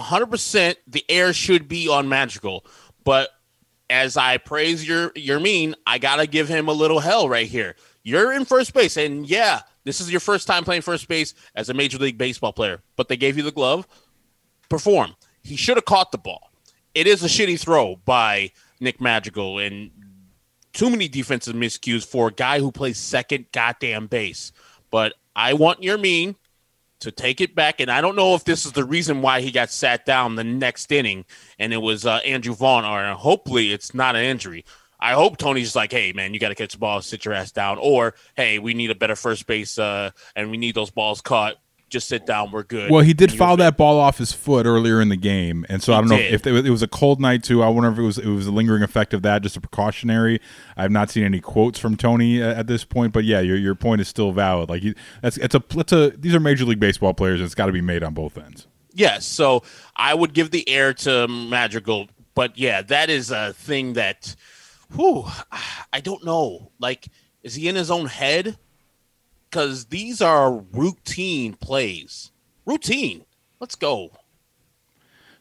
[0.00, 2.64] 100% the air should be on Magical,
[3.04, 3.30] But
[3.90, 7.76] as I praise your your mean, I gotta give him a little hell right here.
[8.02, 11.68] You're in first base, and yeah, this is your first time playing first base as
[11.68, 13.86] a major league baseball player, but they gave you the glove.
[14.68, 15.14] Perform.
[15.42, 16.50] He should have caught the ball.
[16.94, 19.90] It is a shitty throw by Nick Magical and
[20.72, 24.52] too many defensive miscues for a guy who plays second goddamn base.
[24.90, 26.36] But I want Yermin
[27.04, 27.80] to take it back.
[27.80, 30.44] And I don't know if this is the reason why he got sat down the
[30.44, 31.24] next inning
[31.58, 34.64] and it was uh, Andrew Vaughn, or hopefully it's not an injury.
[35.00, 37.34] I hope Tony's just like, hey, man, you got to catch the ball, sit your
[37.34, 37.78] ass down.
[37.78, 41.56] Or, hey, we need a better first base uh, and we need those balls caught
[41.88, 42.50] just sit down.
[42.50, 42.90] We're good.
[42.90, 45.92] Well, he did foul that ball off his foot earlier in the game, and so
[45.92, 46.30] he I don't did.
[46.30, 47.62] know if it was a cold night too.
[47.62, 50.40] I wonder if it was it was a lingering effect of that, just a precautionary.
[50.76, 53.74] I've not seen any quotes from Tony uh, at this point, but yeah, your your
[53.74, 54.68] point is still valid.
[54.68, 57.40] Like he, that's it's a it's a these are major league baseball players.
[57.40, 58.66] and It's got to be made on both ends.
[58.92, 59.62] Yes, so
[59.96, 64.36] I would give the air to Madrigal, but yeah, that is a thing that,
[64.94, 65.24] whew,
[65.92, 66.70] I don't know.
[66.78, 67.08] Like,
[67.42, 68.56] is he in his own head?
[69.54, 72.32] Because these are routine plays.
[72.66, 73.24] Routine.
[73.60, 74.10] Let's go.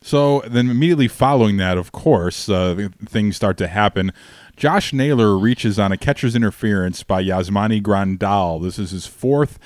[0.04, 4.14] So then, immediately following that, of course, uh, things start to happen.
[4.56, 8.62] Josh Naylor reaches on a catcher's interference by Yasmani Grandal.
[8.62, 9.58] This is his fourth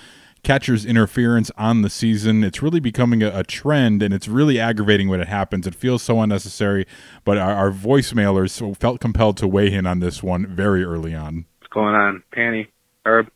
[0.44, 2.42] catcher's interference on the season.
[2.46, 5.68] It's really becoming a, a, trend, and it's really aggravating when it happens.
[5.68, 6.88] It feels so unnecessary,
[7.26, 11.48] but our, our voicemailers felt compelled to weigh in on this one very early on.
[11.60, 12.70] What's going on, Tanny?
[13.06, 13.30] Herb?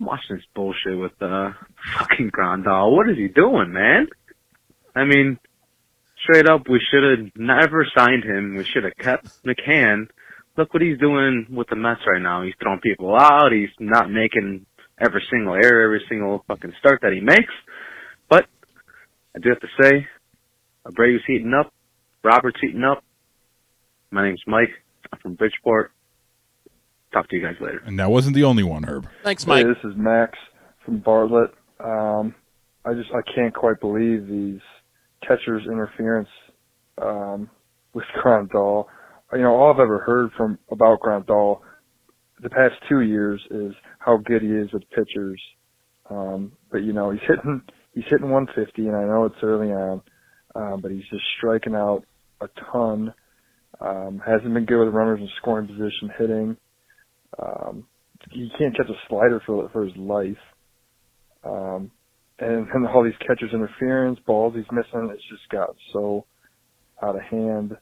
[0.00, 1.50] Watching this bullshit with uh,
[1.98, 2.96] fucking Grandal.
[2.96, 4.06] What is he doing, man?
[4.96, 5.38] I mean,
[6.22, 8.56] straight up, we should have never signed him.
[8.56, 10.08] We should have kept McCann.
[10.56, 12.42] Look what he's doing with the Mets right now.
[12.42, 13.52] He's throwing people out.
[13.52, 14.66] He's not making
[14.98, 17.52] every single error, every single fucking start that he makes.
[18.28, 18.46] But
[19.36, 20.06] I do have to say,
[20.86, 21.72] Abreu's heating up.
[22.24, 23.04] Robert's heating up.
[24.10, 24.70] My name's Mike.
[25.12, 25.92] I'm from Bridgeport.
[27.12, 27.82] Talk to you guys later.
[27.84, 29.08] And that wasn't the only one, Herb.
[29.24, 29.66] Thanks, Mike.
[29.66, 30.38] Hey, this is Max
[30.84, 31.50] from Bartlett.
[31.82, 32.34] Um,
[32.84, 34.60] I just I can't quite believe these
[35.26, 36.28] catcher's interference
[37.02, 37.50] um,
[37.92, 38.86] with Grandal.
[39.32, 41.60] You know, all I've ever heard from about Grandal
[42.42, 45.40] the past two years is how good he is with pitchers.
[46.08, 50.02] Um, but you know, he's hitting he's hitting 150, and I know it's early on,
[50.54, 52.04] um, but he's just striking out
[52.40, 53.14] a ton.
[53.80, 56.56] Um, hasn't been good with runners in scoring position hitting.
[57.38, 57.86] Um,
[58.30, 60.38] he can't catch a slider for for his life.
[61.44, 61.90] Um,
[62.38, 66.24] and, and all these catchers interference balls he's missing, it's just got so
[67.02, 67.76] out of hand.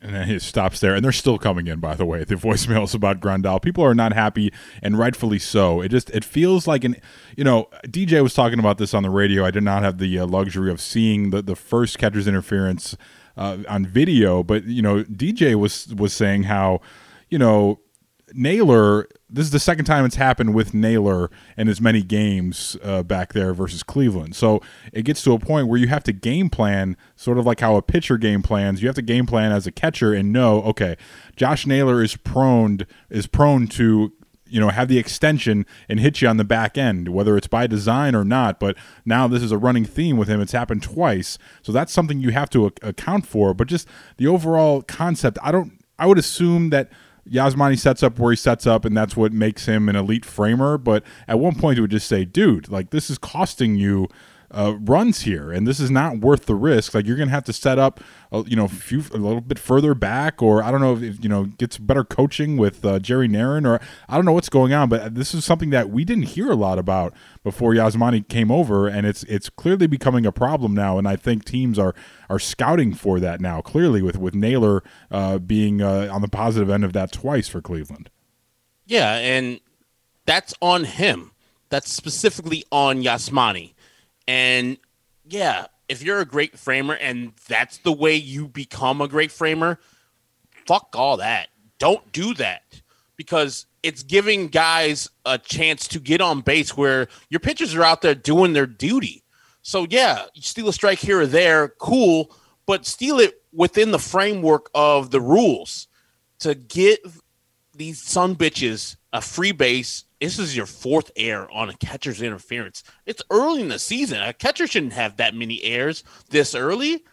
[0.00, 1.80] And then he stops there, and they're still coming in.
[1.80, 3.60] By the way, the voicemails about Grandal.
[3.60, 5.80] People are not happy, and rightfully so.
[5.80, 6.96] It just it feels like an,
[7.36, 9.44] you know, DJ was talking about this on the radio.
[9.44, 12.96] I did not have the uh, luxury of seeing the the first catcher's interference
[13.36, 16.80] uh, on video, but you know, DJ was was saying how,
[17.28, 17.80] you know,
[18.34, 23.02] Naylor this is the second time it's happened with Naylor in as many games uh,
[23.02, 24.34] back there versus Cleveland.
[24.34, 24.62] So
[24.92, 27.76] it gets to a point where you have to game plan, sort of like how
[27.76, 28.80] a pitcher game plans.
[28.80, 30.96] You have to game plan as a catcher and know, okay,
[31.36, 34.12] Josh Naylor is prone is prone to
[34.46, 37.66] you know have the extension and hit you on the back end, whether it's by
[37.66, 38.58] design or not.
[38.58, 40.40] But now this is a running theme with him.
[40.40, 43.52] It's happened twice, so that's something you have to account for.
[43.52, 43.86] But just
[44.16, 45.72] the overall concept, I don't.
[45.98, 46.90] I would assume that
[47.30, 50.78] Yasmani sets up where he sets up, and that's what makes him an elite framer.
[50.78, 54.08] But at one point, he would just say, "Dude, like this is costing you."
[54.50, 56.94] Uh, runs here, and this is not worth the risk.
[56.94, 58.00] Like you're gonna have to set up,
[58.32, 61.22] a, you know, a, few, a little bit further back, or I don't know if
[61.22, 64.72] you know gets better coaching with uh, Jerry Narron, or I don't know what's going
[64.72, 64.88] on.
[64.88, 67.12] But this is something that we didn't hear a lot about
[67.44, 70.96] before Yasmani came over, and it's it's clearly becoming a problem now.
[70.96, 71.94] And I think teams are
[72.30, 73.60] are scouting for that now.
[73.60, 77.60] Clearly, with with Naylor uh, being uh, on the positive end of that twice for
[77.60, 78.08] Cleveland.
[78.86, 79.60] Yeah, and
[80.24, 81.32] that's on him.
[81.68, 83.74] That's specifically on Yasmani
[84.28, 84.76] and
[85.26, 89.80] yeah, if you're a great framer and that's the way you become a great framer,
[90.66, 91.48] fuck all that.
[91.78, 92.82] Don't do that
[93.16, 98.02] because it's giving guys a chance to get on base where your pitchers are out
[98.02, 99.24] there doing their duty.
[99.62, 102.30] So yeah, you steal a strike here or there, cool,
[102.66, 105.88] but steal it within the framework of the rules
[106.40, 107.00] to get
[107.74, 112.82] these son bitches a free base this is your fourth error on a catcher's interference.
[113.06, 114.20] It's early in the season.
[114.20, 117.04] A catcher shouldn't have that many errors this early.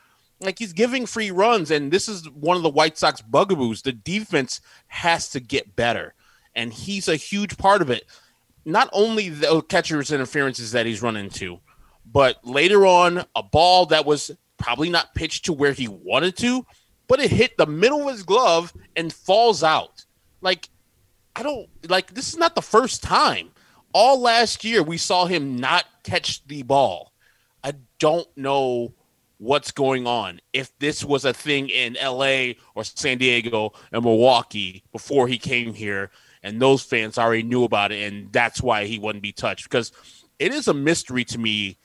[0.42, 3.82] Like he's giving free runs, and this is one of the White Sox bugaboos.
[3.82, 6.14] The defense has to get better,
[6.56, 8.06] and he's a huge part of it.
[8.66, 11.60] Not only the catcher's interferences that he's run into,
[12.06, 16.66] but later on, a ball that was probably not pitched to where he wanted to,
[17.08, 20.06] but it hit the middle of his glove and falls out.
[20.42, 20.70] Like
[21.36, 23.52] I don't like this is not the first time.
[23.94, 27.14] All last year we saw him not catch the ball.
[27.64, 28.94] I don't know
[29.38, 30.40] what's going on.
[30.54, 35.74] If this was a thing in LA or San Diego and Milwaukee before he came
[35.74, 39.66] here and those fans already knew about it and that's why he wouldn't be touched
[39.66, 39.92] because
[40.40, 41.78] it is a mystery to me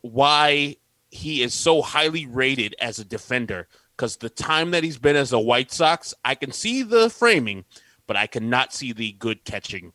[0.00, 0.76] why
[1.10, 5.32] he is so highly rated as a defender because the time that he's been as
[5.32, 7.64] a White Sox, I can see the framing
[8.06, 9.92] but I cannot see the good catching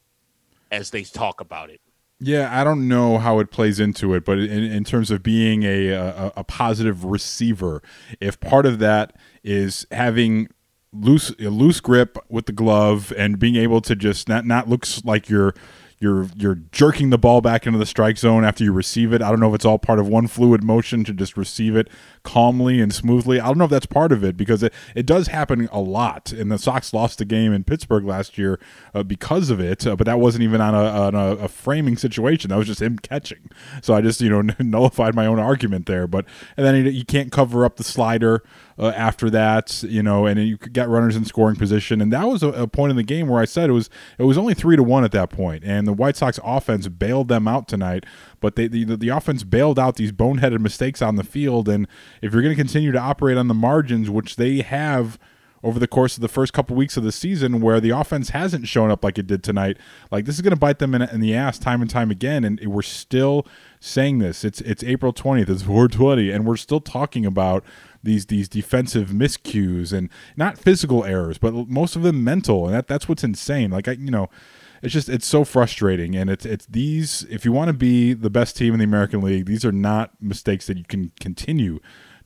[0.72, 1.82] as they talk about it.
[2.22, 5.64] Yeah, I don't know how it plays into it, but in, in terms of being
[5.64, 7.82] a, a, a positive receiver,
[8.20, 10.50] if part of that is having
[10.92, 15.06] loose a loose grip with the glove and being able to just not not looks
[15.06, 15.54] like you're
[16.02, 19.22] you're you're jerking the ball back into the strike zone after you receive it.
[19.22, 21.90] I don't know if it's all part of one fluid motion to just receive it
[22.24, 23.40] calmly and smoothly.
[23.40, 26.32] I don't know if that's part of it because it, it does happen a lot.
[26.32, 28.62] And the Sox lost the game in Pittsburgh last year
[28.94, 31.98] uh, because of it, uh, but that wasn't even on a, on a, a framing
[31.98, 32.50] situation.
[32.50, 33.50] That was just him catching.
[33.82, 36.08] So I just you know nullified my own argument there.
[36.08, 38.42] But and then you can't cover up the slider
[38.80, 42.42] uh, after that, you know, and you got runners in scoring position, and that was
[42.42, 44.78] a, a, point in the game where I said it was it was only three
[44.78, 48.06] to one at that point, and the White Sox offense bailed them out tonight.
[48.40, 51.88] But they, the the offense bailed out these boneheaded mistakes on the field, and
[52.22, 55.20] if you're going to continue to operate on the margins, which they have
[55.64, 58.68] over the course of the first couple weeks of the season where the offense hasn't
[58.68, 59.78] shown up like it did tonight.
[60.12, 62.44] Like this is going to bite them in, in, the ass time and time again,
[62.44, 63.46] and we're still
[63.80, 64.44] saying this.
[64.44, 65.50] It's it's April twentieth.
[65.50, 67.64] It's four twenty, and we're still talking about
[68.04, 72.88] these these defensive miscues and not physical errors, but most of them mental, and that
[72.88, 73.72] that's what's insane.
[73.72, 74.30] Like I, you know,
[74.82, 77.26] it's just it's so frustrating, and it's it's these.
[77.30, 80.12] If you want to be the best team in the American League, these are not
[80.22, 81.80] mistakes that you can continue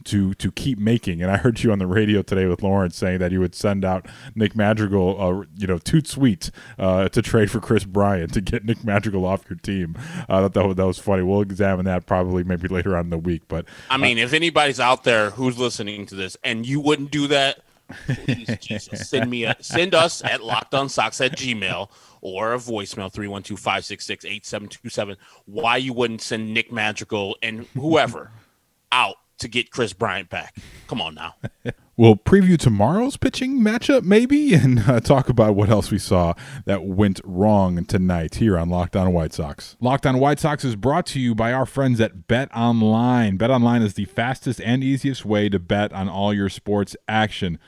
[0.06, 1.22] to to keep making.
[1.22, 3.86] And I heard you on the radio today with Lawrence saying that you would send
[3.86, 8.42] out Nick Madrigal, uh, you know, toot sweet uh, to trade for Kris Bryant to
[8.42, 9.96] get Nick Madrigal off your team.
[10.30, 11.24] Uh, that, that, that was funny.
[11.24, 13.44] We'll examine that probably maybe later on in the week.
[13.48, 17.28] But I mean, if anybody's out there who's listening to this and you wouldn't do
[17.28, 17.60] that,
[18.06, 21.90] please Jesus, send me a, send us at lockedonsocks at gmail
[22.22, 28.32] or a voicemail 312-566-8727 why you wouldn't send Nick Madrigal and whoever
[28.92, 30.56] out to get Kris Bryant back.
[30.88, 31.36] Come on now.
[31.98, 36.34] we'll preview tomorrow's pitching matchup, maybe, and uh, talk about what else we saw
[36.66, 39.76] that went wrong tonight here on Locked On White Sox.
[39.80, 43.38] Locked On White Sox is brought to you by our friends at Bet Online.
[43.38, 47.60] Bet Online is the fastest and easiest way to bet on all your sports action.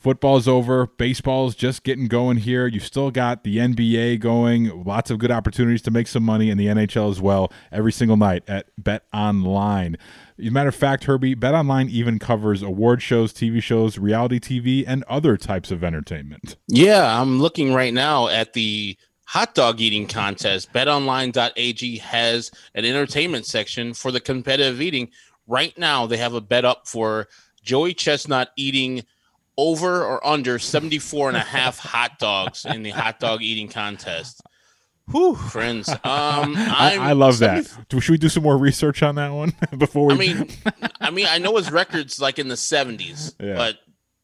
[0.00, 0.86] Football's over.
[0.86, 2.66] Baseball's just getting going here.
[2.66, 4.84] You've still got the NBA going.
[4.84, 8.16] Lots of good opportunities to make some money in the NHL as well every single
[8.16, 9.98] night at Bet Online.
[10.40, 14.40] As a matter of fact, Herbie, Bet Online even covers award shows, TV shows, reality
[14.40, 16.56] TV, and other types of entertainment.
[16.66, 20.72] Yeah, I'm looking right now at the hot dog eating contest.
[20.72, 25.10] BetOnline.ag has an entertainment section for the competitive eating.
[25.46, 27.28] Right now, they have a bet up for
[27.62, 29.04] Joey Chestnut eating–
[29.60, 34.40] over or under 74 and a half hot dogs in the hot dog eating contest.
[35.10, 35.88] Whew, friends.
[36.02, 37.68] Um, I, I, love 70...
[37.88, 38.02] that.
[38.02, 40.14] Should we do some more research on that one before we?
[40.14, 40.48] I mean,
[41.00, 43.54] I mean, I know his record's like in the 70s, yeah.
[43.54, 43.76] but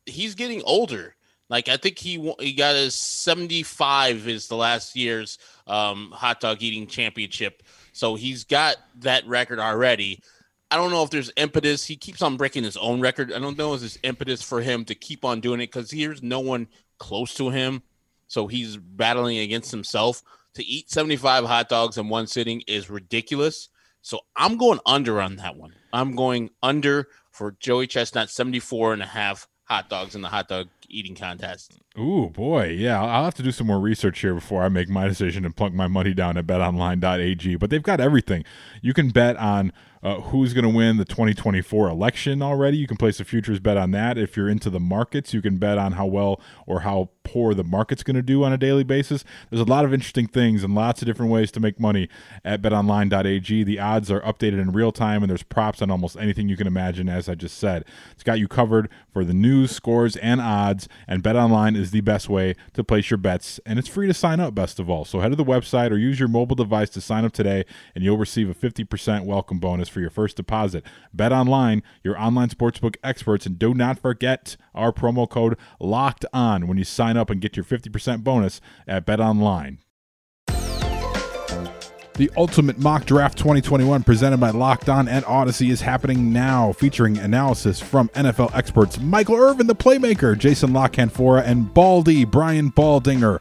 [0.06, 1.14] he's getting older.
[1.48, 6.62] Like I think he he got his 75 is the last year's um, hot dog
[6.62, 10.22] eating championship, so he's got that record already.
[10.70, 11.84] I don't know if there's impetus.
[11.84, 13.32] He keeps on breaking his own record.
[13.32, 16.22] I don't know if there's impetus for him to keep on doing it because here's
[16.22, 16.66] no one
[16.98, 17.82] close to him.
[18.26, 20.22] So he's battling against himself.
[20.56, 23.68] To eat 75 hot dogs in one sitting is ridiculous.
[24.00, 25.74] So I'm going under on that one.
[25.92, 30.48] I'm going under for Joey Chestnut, 74 and a half hot dogs in the hot
[30.48, 31.78] dog eating contest.
[31.98, 32.68] Ooh, boy.
[32.68, 35.54] Yeah, I'll have to do some more research here before I make my decision and
[35.54, 37.56] plunk my money down at betonline.ag.
[37.56, 38.44] But they've got everything.
[38.80, 42.76] You can bet on uh, who's going to win the 2024 election already.
[42.76, 44.16] You can place a futures bet on that.
[44.16, 47.64] If you're into the markets, you can bet on how well or how poor the
[47.64, 49.24] market's going to do on a daily basis.
[49.50, 52.08] There's a lot of interesting things and lots of different ways to make money
[52.44, 53.64] at betonline.ag.
[53.64, 56.68] The odds are updated in real time and there's props on almost anything you can
[56.68, 57.84] imagine, as I just said.
[58.12, 62.28] It's got you covered for the news, scores, and odds, and BetOnline is the best
[62.28, 65.04] way to place your bets, and it's free to sign up, best of all.
[65.04, 68.04] So head to the website or use your mobile device to sign up today, and
[68.04, 70.84] you'll receive a 50% welcome bonus for your first deposit.
[71.12, 76.66] Bet online, your online sportsbook experts, and do not forget our promo code locked on
[76.66, 79.78] when you sign up and get your 50% bonus at Bet Online.
[82.16, 87.18] The Ultimate Mock Draft 2021 presented by Locked On and Audacy is happening now, featuring
[87.18, 93.38] analysis from NFL experts Michael Irvin, the playmaker, Jason La Canfora, and Baldy Brian Baldinger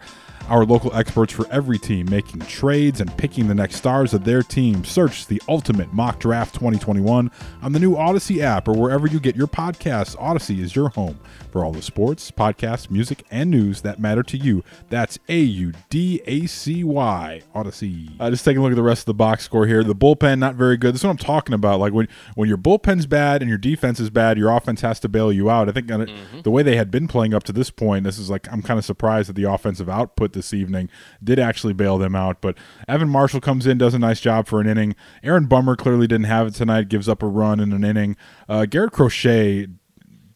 [0.49, 4.43] our local experts for every team making trades and picking the next stars of their
[4.43, 4.84] team.
[4.84, 7.31] Search the Ultimate Mock Draft 2021
[7.62, 10.15] on the new Audacy app or wherever you get your podcasts.
[10.17, 11.19] Audacy is your home
[11.51, 14.63] for all the sports, podcasts, music, and news that matter to you.
[14.89, 18.12] That's A U D A C Y, Audacy.
[18.19, 19.84] Uh, just taking a look at the rest of the box score here.
[19.84, 20.93] The bullpen, not very good.
[20.93, 21.79] This is what I'm talking about.
[21.79, 25.10] Like when, when your bullpen's bad and your defense is bad, your offense has to
[25.10, 25.69] bail you out.
[25.69, 26.41] I think mm-hmm.
[26.41, 28.77] the way they had been playing up to this point, this is like, I'm kind
[28.77, 30.89] of surprised at the offensive output this evening
[31.24, 32.39] did actually bail them out.
[32.41, 32.56] But
[32.88, 34.96] Evan Marshall comes in, does a nice job for an inning.
[35.23, 38.15] Aaron Bummer clearly didn't have it tonight, gives up a run in an inning.
[38.48, 39.67] Uh, Garrett Crochet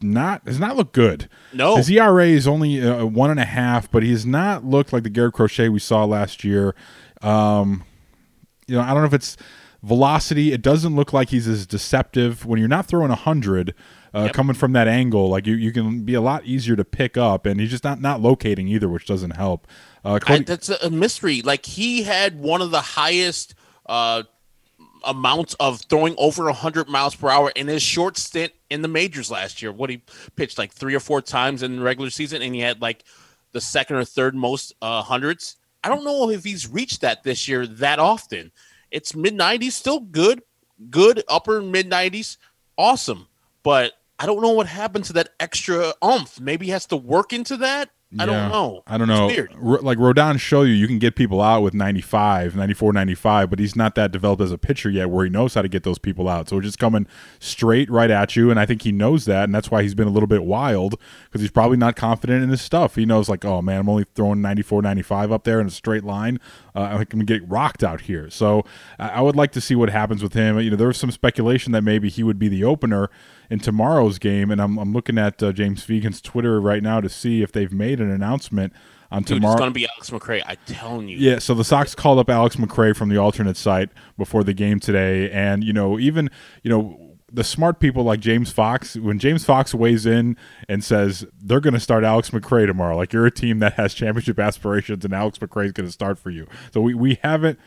[0.02, 1.30] not does not look good.
[1.54, 4.92] No, his ERA is only uh, one and a half, but he has not looked
[4.94, 6.74] like the Garrett Crochet we saw last year.
[7.22, 7.84] Um,
[8.66, 9.36] you know, I don't know if it's
[9.84, 10.52] velocity.
[10.54, 13.74] It doesn't look like he's as deceptive when you're not throwing a hundred.
[14.14, 14.34] Uh, Yep.
[14.34, 17.46] Coming from that angle, like you, you can be a lot easier to pick up,
[17.46, 19.68] and he's just not not locating either, which doesn't help.
[20.04, 21.42] Uh, I, that's a, a mystery.
[21.42, 24.24] Like he had one of the highest uh,
[25.04, 29.32] amounts of throwing over 100 miles per hour in his short stint in the majors
[29.32, 29.72] last year.
[29.72, 30.02] What he
[30.36, 33.04] pitched like three or four times in the regular season, and he had like
[33.52, 35.58] the second or third most uh, hundreds.
[35.84, 38.52] I don't know if he's reached that this year that often.
[38.92, 40.42] It's mid 90s, still good,
[40.90, 42.38] good upper mid 90s,
[42.78, 43.28] awesome.
[43.64, 46.40] But I don't know what happened to that extra umph.
[46.40, 47.90] Maybe he has to work into that.
[48.18, 48.26] I Yeah.
[48.26, 48.82] don't know.
[48.88, 49.30] I don't know.
[49.64, 53.60] R- like Rodon show you, you can get people out with 95, 94, 95, but
[53.60, 56.00] he's not that developed as a pitcher yet where he knows how to get those
[56.00, 56.50] people out.
[56.50, 57.06] So we're just coming
[57.40, 58.50] straight right at you.
[58.50, 59.44] And I think he knows that.
[59.44, 60.96] And that's why he's been a little bit wild
[61.26, 62.96] because he's probably not confident in his stuff.
[62.96, 66.04] He knows, like, oh man, I'm only throwing 94, 95 up there in a straight
[66.04, 66.40] line.
[66.76, 68.30] Uh, I'm going to get rocked out here.
[68.32, 68.64] So
[68.98, 70.58] I I would like to see what happens with him.
[70.60, 73.10] You know, there was some speculation that maybe he would be the opener
[73.50, 77.10] in tomorrow's game, and I'm, I'm looking at uh, James Fegan's Twitter right now to
[77.10, 78.74] see if they've made an announcement
[79.12, 79.54] on Dude, tomorrow.
[79.54, 80.44] it's going to be Alex McRae.
[80.46, 81.18] I'm telling you.
[81.18, 84.80] Yeah, so the Sox called up Alex McRae from the alternate site before the game
[84.80, 86.30] today, and you know, even
[86.64, 90.36] you know, the smart people like James Fox, when James Fox weighs in
[90.68, 93.94] and says they're going to start Alex McRae tomorrow, like you're a team that has
[93.94, 96.48] championship aspirations, and Alex McRae is going to start for you.
[96.72, 97.60] So we we haven't.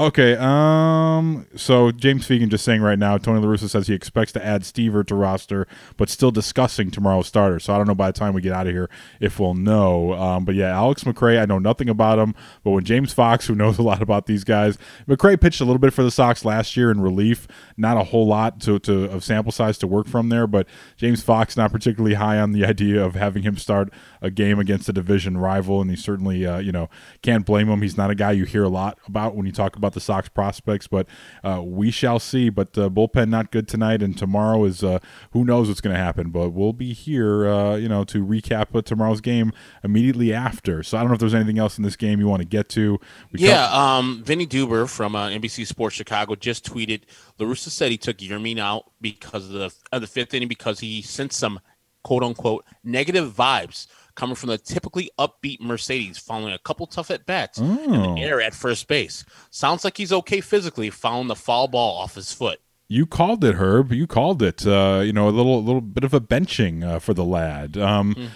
[0.00, 4.32] Okay, um, so James Fegan just saying right now, Tony La Russa says he expects
[4.32, 5.66] to add Stiever to roster,
[5.98, 7.60] but still discussing tomorrow's starter.
[7.60, 8.88] So I don't know by the time we get out of here
[9.20, 10.14] if we'll know.
[10.14, 12.34] Um, but yeah, Alex McRae, I know nothing about him,
[12.64, 15.78] but when James Fox, who knows a lot about these guys, McRae pitched a little
[15.78, 17.46] bit for the Sox last year in relief,
[17.76, 21.22] not a whole lot to, to of sample size to work from there, but James
[21.22, 23.92] Fox not particularly high on the idea of having him start
[24.22, 26.88] a game against a division rival, and he certainly, uh, you know,
[27.20, 27.82] can't blame him.
[27.82, 30.28] He's not a guy you hear a lot about when you talk about the Sox
[30.28, 31.06] prospects, but
[31.44, 32.48] uh, we shall see.
[32.48, 34.98] But uh, bullpen not good tonight, and tomorrow is uh,
[35.32, 36.30] who knows what's going to happen.
[36.30, 40.82] But we'll be here, uh, you know, to recap uh, tomorrow's game immediately after.
[40.82, 42.68] So I don't know if there's anything else in this game you want to get
[42.70, 42.98] to.
[43.32, 47.02] We yeah, talked- um, Vinny Duber from uh, NBC Sports Chicago just tweeted.
[47.38, 50.80] La Russa said he took Yermin out because of the of the fifth inning because
[50.80, 51.60] he sent some
[52.02, 57.26] quote unquote negative vibes coming from the typically upbeat Mercedes following a couple tough at
[57.26, 58.14] bats in Oh.
[58.14, 59.24] the air at first base.
[59.50, 62.60] Sounds like he's okay physically, found the foul ball off his foot.
[62.88, 63.92] You called it, Herb.
[63.92, 64.66] You called it.
[64.66, 67.76] Uh, you know, a little, little bit of a benching uh, for the lad.
[67.76, 68.26] Um, Mm-hmm.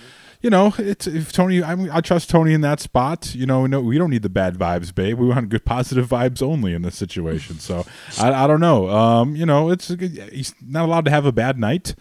[0.41, 1.63] You know, it's if Tony.
[1.63, 3.35] I, mean, I trust Tony in that spot.
[3.35, 5.19] You know, no, we don't need the bad vibes, babe.
[5.19, 7.61] We want good, positive vibes only in this situation.
[7.61, 7.87] So
[8.21, 8.91] I, I don't know.
[8.91, 11.95] Um, you know, it's he's not allowed to have a bad night.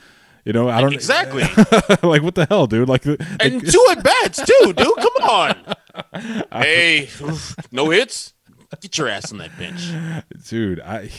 [0.45, 1.43] You know, I don't Exactly.
[2.03, 2.89] like what the hell, dude.
[2.89, 4.77] Like, And two at bats too, dude.
[4.97, 5.75] Come on.
[6.51, 7.09] Hey,
[7.71, 8.33] no hits.
[8.81, 9.91] Get your ass on that bench.
[10.49, 11.09] dude i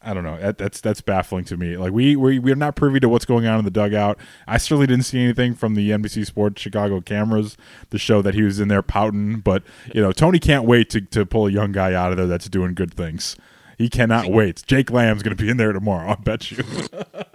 [0.00, 3.00] i don't know that, that's that's baffling to me like we, we we're not privy
[3.00, 4.16] to what's going on in the dugout
[4.46, 7.56] i certainly didn't see anything from the nbc sports chicago cameras
[7.90, 9.62] to show that he was in there pouting but
[9.92, 12.48] you know tony can't wait to, to pull a young guy out of there that's
[12.48, 13.36] doing good things
[13.78, 16.58] he cannot wait jake lamb's going to be in there tomorrow i bet you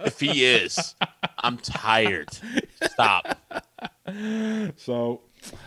[0.00, 0.94] If he is,
[1.38, 2.28] I'm tired.
[2.82, 3.38] Stop.
[4.76, 5.20] so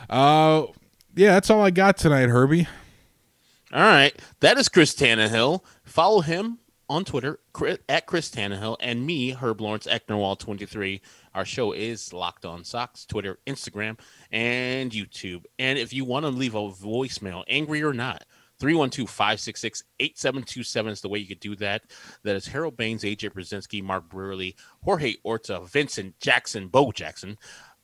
[0.10, 0.66] uh
[1.16, 2.68] yeah that's all i got tonight herbie
[3.74, 4.14] All right.
[4.42, 5.64] That is Chris Tannehill.
[5.84, 6.60] Follow him
[6.90, 7.40] on Twitter
[7.88, 11.00] at Chris Tannehill and me, Herb Lawrence Ecknerwall23.
[11.34, 13.98] Our show is Locked On Sox, Twitter, Instagram,
[14.32, 15.46] and YouTube.
[15.58, 18.26] And if you want to leave a voicemail, angry or not,
[18.62, 21.82] 312 566 8727 is the way you could do that.
[22.24, 24.54] That is Harold Baines, AJ Pierzynski, Mark Buehrle,
[24.84, 27.38] Jorge Orta, Vincent Jackson, Bo Jackson,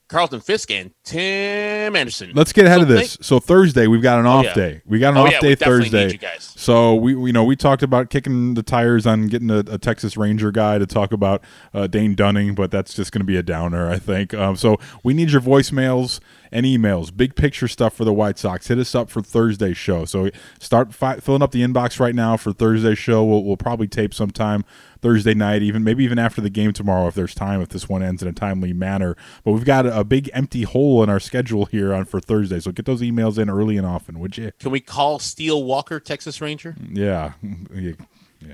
[0.08, 2.32] Carlton Fisk, and Tim Anderson.
[2.34, 3.18] Let's get ahead So of this.
[3.20, 4.54] so Thursday we've got an Oh, off yeah.
[4.54, 4.82] day.
[4.86, 6.06] We got an Oh, off yeah, day Thursday.
[6.06, 6.54] need you guys.
[6.56, 10.16] So we you know we talked about kicking the tires on getting a, a Texas
[10.16, 13.44] Ranger guy to talk about uh, Dane Dunning, but that's just going to be a
[13.44, 14.34] downer, I think.
[14.34, 16.22] Um, so we need your voicemails
[16.52, 18.68] and emails, big picture stuff for the White Sox.
[18.68, 20.06] Hit us up for Thursday's show.
[20.06, 20.30] So
[20.60, 23.24] start fi- filling up the inbox right now for Thursday's show.
[23.24, 24.66] We'll, we'll probably tape sometime
[25.02, 28.02] Thursday night, even maybe even after the game tomorrow if there's time, if this one
[28.02, 29.16] ends in a timely manner.
[29.44, 32.60] But we've got a, a big empty hole in our schedule here on for Thursday.
[32.60, 34.52] So get those emails in early and often, would you?
[34.60, 36.76] Can we call Steele Walker Texas Ranger?
[36.92, 37.34] Yeah,
[37.74, 37.94] yeah,
[38.42, 38.54] yeah.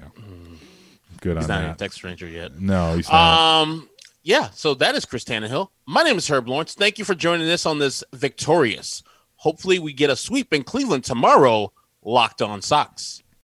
[1.21, 1.75] Good He's on not that.
[1.75, 2.59] a Texas Ranger yet.
[2.59, 3.61] No, he's not.
[3.61, 3.89] Um,
[4.23, 4.49] yeah.
[4.51, 5.69] So that is Chris Tannehill.
[5.85, 6.73] My name is Herb Lawrence.
[6.73, 9.03] Thank you for joining us on this victorious.
[9.37, 11.71] Hopefully, we get a sweep in Cleveland tomorrow.
[12.03, 13.22] Locked on Sox.